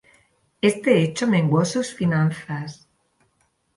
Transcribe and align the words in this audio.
Este 0.61 1.03
hecho 1.03 1.27
menguó 1.27 1.63
sus 1.63 1.93
finanzas. 1.93 2.87